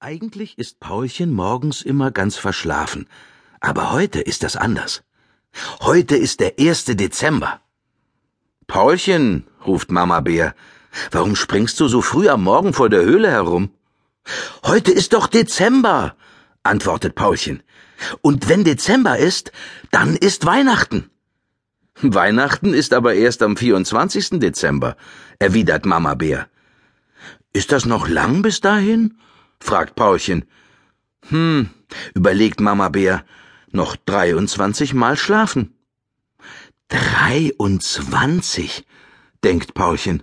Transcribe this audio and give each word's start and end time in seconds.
Eigentlich 0.00 0.56
ist 0.58 0.78
Paulchen 0.78 1.32
morgens 1.32 1.82
immer 1.82 2.12
ganz 2.12 2.36
verschlafen, 2.36 3.08
aber 3.58 3.90
heute 3.90 4.20
ist 4.20 4.44
das 4.44 4.54
anders. 4.54 5.02
Heute 5.80 6.14
ist 6.14 6.38
der 6.38 6.60
erste 6.60 6.94
Dezember. 6.94 7.60
Paulchen, 8.68 9.48
ruft 9.66 9.90
Mama 9.90 10.20
Bär, 10.20 10.54
warum 11.10 11.34
springst 11.34 11.80
du 11.80 11.88
so 11.88 12.00
früh 12.00 12.28
am 12.28 12.44
Morgen 12.44 12.74
vor 12.74 12.88
der 12.90 13.02
Höhle 13.02 13.28
herum? 13.28 13.70
Heute 14.64 14.92
ist 14.92 15.14
doch 15.14 15.26
Dezember, 15.26 16.14
antwortet 16.62 17.16
Paulchen. 17.16 17.64
Und 18.20 18.48
wenn 18.48 18.62
Dezember 18.62 19.18
ist, 19.18 19.50
dann 19.90 20.14
ist 20.14 20.46
Weihnachten. 20.46 21.10
Weihnachten 22.00 22.72
ist 22.72 22.92
aber 22.92 23.14
erst 23.14 23.42
am 23.42 23.56
24. 23.56 24.38
Dezember, 24.38 24.96
erwidert 25.40 25.86
Mama 25.86 26.14
Bär. 26.14 26.46
Ist 27.52 27.72
das 27.72 27.84
noch 27.84 28.06
lang 28.06 28.42
bis 28.42 28.60
dahin? 28.60 29.18
Fragt 29.60 29.94
Paulchen. 29.94 30.44
Hm, 31.28 31.70
überlegt 32.14 32.60
Mama 32.60 32.88
Bär, 32.88 33.24
noch 33.70 33.96
23 33.96 34.94
Mal 34.94 35.16
schlafen. 35.16 35.74
23, 36.88 38.86
denkt 39.44 39.74
Paulchen. 39.74 40.22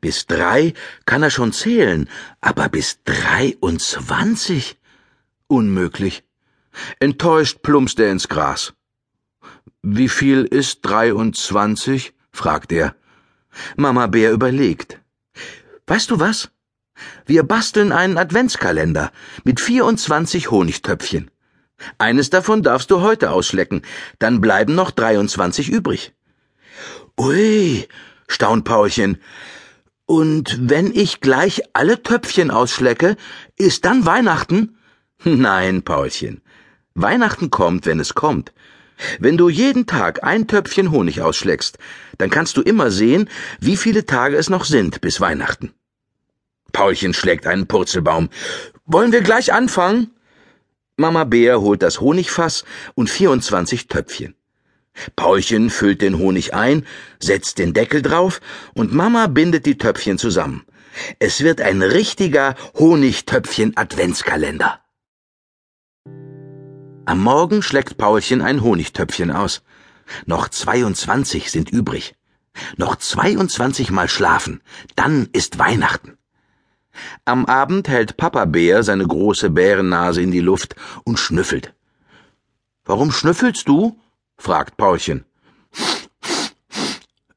Bis 0.00 0.26
drei 0.26 0.72
kann 1.04 1.24
er 1.24 1.30
schon 1.30 1.52
zählen, 1.52 2.08
aber 2.40 2.68
bis 2.68 3.02
23? 3.04 4.78
Unmöglich. 5.48 6.22
Enttäuscht 7.00 7.62
plumpst 7.62 7.98
er 8.00 8.10
ins 8.10 8.28
Gras. 8.28 8.72
Wie 9.82 10.08
viel 10.08 10.44
ist 10.44 10.80
23? 10.82 12.14
fragt 12.32 12.72
er. 12.72 12.94
Mama 13.76 14.06
Bär 14.06 14.32
überlegt. 14.32 15.00
Weißt 15.86 16.10
du 16.10 16.18
was? 16.18 16.50
Wir 17.26 17.42
basteln 17.42 17.92
einen 17.92 18.18
Adventskalender 18.18 19.10
mit 19.44 19.60
24 19.60 20.50
Honigtöpfchen. 20.50 21.30
Eines 21.98 22.30
davon 22.30 22.62
darfst 22.62 22.90
du 22.90 23.00
heute 23.00 23.30
ausschlecken, 23.30 23.82
dann 24.18 24.40
bleiben 24.40 24.74
noch 24.74 24.90
23 24.90 25.70
übrig. 25.70 26.12
Ui, 27.18 27.86
staunt 28.28 28.64
Paulchen. 28.64 29.18
Und 30.06 30.58
wenn 30.60 30.94
ich 30.94 31.20
gleich 31.20 31.62
alle 31.72 32.02
Töpfchen 32.02 32.50
ausschlecke, 32.50 33.16
ist 33.56 33.84
dann 33.84 34.04
Weihnachten? 34.04 34.76
Nein, 35.24 35.82
Paulchen. 35.82 36.42
Weihnachten 36.94 37.50
kommt, 37.50 37.86
wenn 37.86 38.00
es 38.00 38.14
kommt. 38.14 38.52
Wenn 39.18 39.36
du 39.36 39.48
jeden 39.48 39.86
Tag 39.86 40.22
ein 40.22 40.46
Töpfchen 40.46 40.90
Honig 40.90 41.20
ausschlägst, 41.20 41.78
dann 42.18 42.30
kannst 42.30 42.56
du 42.56 42.62
immer 42.62 42.90
sehen, 42.90 43.28
wie 43.60 43.76
viele 43.76 44.06
Tage 44.06 44.36
es 44.36 44.50
noch 44.50 44.64
sind 44.64 45.00
bis 45.00 45.20
Weihnachten. 45.20 45.72
Paulchen 46.74 47.14
schlägt 47.14 47.46
einen 47.46 47.66
Purzelbaum. 47.66 48.28
Wollen 48.84 49.12
wir 49.12 49.22
gleich 49.22 49.54
anfangen? 49.54 50.10
Mama 50.96 51.24
Bär 51.24 51.62
holt 51.62 51.82
das 51.82 52.00
Honigfass 52.00 52.64
und 52.94 53.08
24 53.08 53.88
Töpfchen. 53.88 54.34
Paulchen 55.16 55.70
füllt 55.70 56.02
den 56.02 56.18
Honig 56.18 56.52
ein, 56.52 56.84
setzt 57.18 57.58
den 57.58 57.72
Deckel 57.72 58.02
drauf 58.02 58.42
und 58.74 58.92
Mama 58.92 59.28
bindet 59.28 59.64
die 59.66 59.78
Töpfchen 59.78 60.18
zusammen. 60.18 60.66
Es 61.18 61.42
wird 61.42 61.60
ein 61.60 61.82
richtiger 61.82 62.54
Honigtöpfchen-Adventskalender. 62.74 64.78
Am 67.06 67.20
Morgen 67.20 67.60
schlägt 67.62 67.98
Paulchen 67.98 68.40
ein 68.42 68.62
Honigtöpfchen 68.62 69.30
aus. 69.30 69.62
Noch 70.26 70.48
22 70.48 71.50
sind 71.50 71.70
übrig. 71.70 72.14
Noch 72.76 72.96
22 72.96 73.90
Mal 73.90 74.08
schlafen, 74.08 74.62
dann 74.94 75.28
ist 75.32 75.58
Weihnachten. 75.58 76.16
Am 77.24 77.46
Abend 77.46 77.88
hält 77.88 78.16
Papa 78.16 78.44
Bär 78.44 78.82
seine 78.82 79.06
große 79.06 79.50
Bärennase 79.50 80.22
in 80.22 80.30
die 80.30 80.40
Luft 80.40 80.76
und 81.04 81.18
schnüffelt. 81.18 81.74
Warum 82.84 83.12
schnüffelst 83.12 83.68
du? 83.68 83.98
fragt 84.36 84.76
Paulchen. 84.76 85.24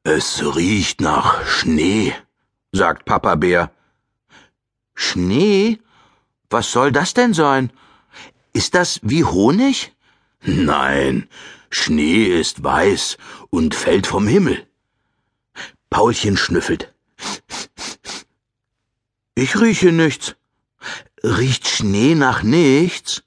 Es 0.02 0.42
riecht 0.56 1.00
nach 1.00 1.46
Schnee, 1.46 2.14
sagt 2.72 3.04
Papa 3.04 3.34
Bär. 3.34 3.70
Schnee? 4.94 5.78
Was 6.50 6.72
soll 6.72 6.92
das 6.92 7.14
denn 7.14 7.34
sein? 7.34 7.72
Ist 8.52 8.74
das 8.74 9.00
wie 9.02 9.24
Honig? 9.24 9.94
Nein, 10.42 11.28
Schnee 11.70 12.24
ist 12.24 12.64
weiß 12.64 13.18
und 13.50 13.74
fällt 13.74 14.06
vom 14.06 14.26
Himmel. 14.26 14.66
Paulchen 15.90 16.36
schnüffelt. 16.36 16.94
Ich 19.40 19.60
rieche 19.60 19.92
nichts. 19.92 20.34
Riecht 21.22 21.68
Schnee 21.68 22.16
nach 22.16 22.42
nichts? 22.42 23.22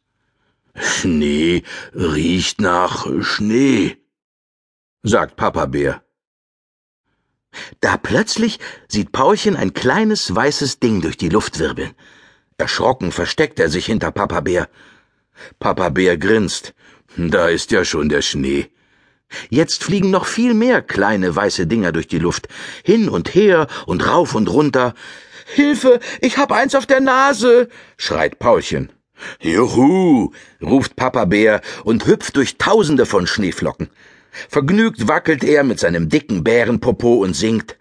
Schnee 0.75 1.63
riecht 1.95 2.59
nach 2.59 3.07
Schnee, 3.21 3.95
sagt 5.03 5.37
Papa 5.37 5.67
Bär. 5.67 6.03
Da 7.79 7.95
plötzlich 7.95 8.59
sieht 8.89 9.13
Paulchen 9.13 9.55
ein 9.55 9.73
kleines 9.73 10.35
weißes 10.35 10.81
Ding 10.81 10.99
durch 10.99 11.15
die 11.15 11.29
Luft 11.29 11.59
wirbeln. 11.59 11.93
Erschrocken 12.57 13.13
versteckt 13.13 13.57
er 13.61 13.69
sich 13.69 13.85
hinter 13.85 14.11
Papa 14.11 14.41
Bär. 14.41 14.67
Papa 15.59 15.87
Bär 15.87 16.17
grinst. 16.17 16.73
Da 17.15 17.47
ist 17.47 17.71
ja 17.71 17.85
schon 17.85 18.09
der 18.09 18.21
Schnee. 18.21 18.69
Jetzt 19.49 19.85
fliegen 19.85 20.11
noch 20.11 20.25
viel 20.25 20.55
mehr 20.55 20.81
kleine 20.81 21.33
weiße 21.33 21.67
Dinger 21.67 21.93
durch 21.93 22.07
die 22.07 22.19
Luft, 22.19 22.49
hin 22.83 23.07
und 23.07 23.33
her 23.33 23.67
und 23.85 24.05
rauf 24.05 24.35
und 24.35 24.49
runter. 24.49 24.93
Hilfe, 25.53 25.99
ich 26.21 26.37
hab 26.37 26.51
eins 26.51 26.75
auf 26.75 26.85
der 26.85 27.01
Nase, 27.01 27.69
schreit 27.97 28.39
Paulchen. 28.39 28.91
Juhu, 29.39 30.31
ruft 30.61 30.95
Papa 30.95 31.25
Bär 31.25 31.61
und 31.83 32.07
hüpft 32.07 32.35
durch 32.35 32.57
tausende 32.57 33.05
von 33.05 33.27
Schneeflocken. 33.27 33.89
Vergnügt 34.49 35.07
wackelt 35.07 35.43
er 35.43 35.63
mit 35.63 35.79
seinem 35.79 36.09
dicken 36.09 36.43
Bärenpopo 36.43 37.15
und 37.15 37.35
singt 37.35 37.77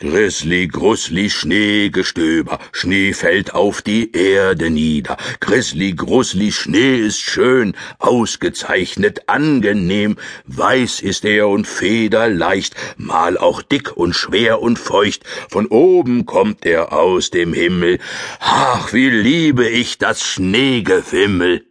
Grizzly, 0.00 0.68
Grussli, 0.68 1.28
Schneegestöber, 1.28 2.60
Schnee 2.70 3.12
fällt 3.12 3.52
auf 3.54 3.82
die 3.82 4.12
Erde 4.12 4.70
nieder. 4.70 5.16
Grizzly, 5.40 5.92
Grussli, 5.92 6.52
Schnee 6.52 6.98
ist 7.00 7.18
schön, 7.18 7.74
ausgezeichnet, 7.98 9.28
angenehm. 9.28 10.16
Weiß 10.46 11.00
ist 11.00 11.24
er 11.24 11.48
und 11.48 11.66
federleicht, 11.66 12.76
mal 12.96 13.36
auch 13.36 13.60
dick 13.60 13.96
und 13.96 14.14
schwer 14.14 14.62
und 14.62 14.78
feucht. 14.78 15.24
Von 15.50 15.66
oben 15.66 16.26
kommt 16.26 16.64
er 16.64 16.92
aus 16.92 17.30
dem 17.30 17.52
Himmel. 17.52 17.98
Ach, 18.38 18.92
wie 18.92 19.10
liebe 19.10 19.68
ich 19.68 19.98
das 19.98 20.22
Schneegewimmel. 20.22 21.66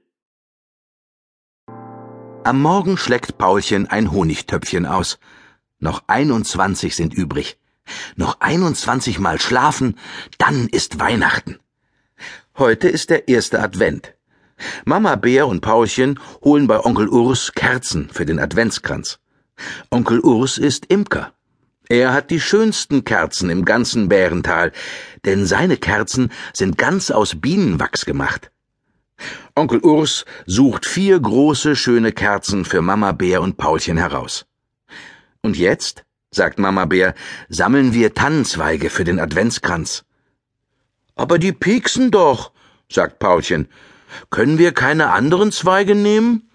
Am 2.43 2.61
Morgen 2.61 2.97
schleckt 2.97 3.37
Paulchen 3.37 3.87
ein 3.87 4.11
Honigtöpfchen 4.11 4.85
aus. 4.85 5.17
Noch 5.79 6.03
einundzwanzig 6.07 6.93
sind 6.93 7.13
übrig. 7.13 7.57
Noch 8.15 8.39
21 8.39 9.19
Mal 9.19 9.39
schlafen, 9.39 9.97
dann 10.37 10.67
ist 10.67 10.99
Weihnachten. 10.99 11.59
Heute 12.57 12.89
ist 12.89 13.09
der 13.09 13.27
erste 13.27 13.61
Advent. 13.61 14.13
Mama 14.85 15.15
Bär 15.15 15.47
und 15.47 15.61
Paulchen 15.61 16.19
holen 16.43 16.67
bei 16.67 16.83
Onkel 16.83 17.07
Urs 17.09 17.51
Kerzen 17.53 18.09
für 18.11 18.25
den 18.25 18.39
Adventskranz. 18.39 19.19
Onkel 19.91 20.19
Urs 20.21 20.57
ist 20.57 20.87
Imker. 20.87 21.33
Er 21.89 22.13
hat 22.13 22.31
die 22.31 22.41
schönsten 22.41 23.05
Kerzen 23.05 23.49
im 23.49 23.63
ganzen 23.63 24.09
Bärental, 24.09 24.71
denn 25.25 25.45
seine 25.45 25.77
Kerzen 25.77 26.31
sind 26.53 26.77
ganz 26.77 27.11
aus 27.11 27.39
Bienenwachs 27.39 28.05
gemacht. 28.05 28.51
Onkel 29.55 29.79
Urs 29.79 30.25
sucht 30.45 30.85
vier 30.85 31.19
große, 31.19 31.75
schöne 31.75 32.11
Kerzen 32.11 32.65
für 32.65 32.81
Mama 32.81 33.13
Bär 33.13 33.41
und 33.41 33.57
Paulchen 33.57 33.97
heraus. 33.97 34.45
Und 35.41 35.57
jetzt? 35.57 36.03
Sagt 36.31 36.59
Mama 36.59 36.85
Bär, 36.85 37.13
sammeln 37.49 37.93
wir 37.93 38.13
Tannenzweige 38.13 38.89
für 38.89 39.03
den 39.03 39.19
Adventskranz. 39.19 40.03
Aber 41.15 41.39
die 41.39 41.51
pieksen 41.51 42.11
doch, 42.11 42.51
sagt 42.89 43.19
Paulchen. 43.19 43.67
Können 44.29 44.57
wir 44.57 44.71
keine 44.71 45.09
anderen 45.11 45.51
Zweige 45.51 45.95
nehmen? 45.95 46.49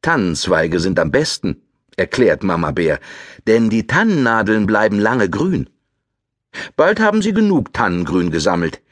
Tannenzweige 0.00 0.80
sind 0.80 0.98
am 0.98 1.10
besten, 1.10 1.62
erklärt 1.96 2.42
Mama 2.42 2.70
Bär, 2.70 2.98
denn 3.46 3.70
die 3.70 3.86
Tannennadeln 3.86 4.66
bleiben 4.66 4.98
lange 4.98 5.28
grün. 5.28 5.68
Bald 6.76 7.00
haben 7.00 7.22
sie 7.22 7.32
genug 7.32 7.72
Tannengrün 7.72 8.30
gesammelt. 8.30 8.82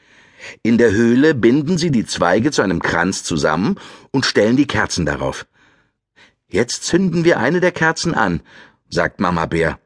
In 0.63 0.77
der 0.77 0.91
Höhle 0.91 1.35
binden 1.35 1.77
sie 1.77 1.91
die 1.91 2.05
Zweige 2.05 2.51
zu 2.51 2.61
einem 2.61 2.81
Kranz 2.81 3.23
zusammen 3.23 3.77
und 4.11 4.25
stellen 4.25 4.57
die 4.57 4.67
Kerzen 4.67 5.05
darauf. 5.05 5.45
Jetzt 6.47 6.83
zünden 6.83 7.23
wir 7.23 7.39
eine 7.39 7.59
der 7.59 7.71
Kerzen 7.71 8.13
an, 8.13 8.41
sagt 8.89 9.19
Mama 9.19 9.45
Bär. 9.45 9.79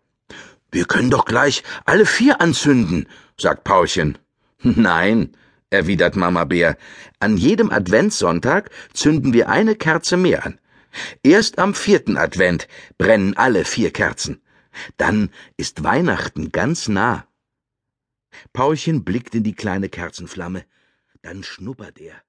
Wir 0.76 0.84
können 0.84 1.10
doch 1.10 1.24
gleich 1.24 1.64
alle 1.86 2.06
vier 2.06 2.42
anzünden, 2.42 3.08
sagt 3.38 3.64
Paulchen. 3.64 4.18
Nein, 4.62 5.38
erwidert 5.70 6.18
Mama 6.18 6.44
Bär, 6.44 6.78
an 7.18 7.38
jedem 7.38 7.72
Adventssonntag 7.72 8.72
zünden 8.92 9.32
wir 9.32 9.48
eine 9.48 9.78
Kerze 9.78 10.18
mehr 10.18 10.46
an. 10.46 10.60
Erst 11.24 11.60
am 11.60 11.76
vierten 11.76 12.18
Advent 12.18 12.68
brennen 12.98 13.38
alle 13.38 13.64
vier 13.64 13.92
Kerzen. 13.92 14.42
Dann 14.98 15.30
ist 15.56 15.86
Weihnachten 15.86 16.52
ganz 16.52 16.90
nah. 16.90 17.26
Paulchen 18.52 19.06
blickt 19.06 19.34
in 19.34 19.44
die 19.44 19.56
kleine 19.56 19.88
Kerzenflamme. 19.88 20.66
Dann 21.22 21.44
schnuppert 21.44 22.02
er 22.02 22.22